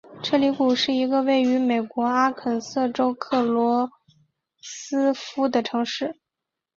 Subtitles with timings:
[0.23, 3.91] 彻里谷是一个位于美国阿肯色州克罗
[4.59, 6.17] 斯县的城市。